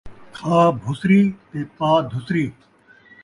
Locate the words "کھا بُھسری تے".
0.35-1.59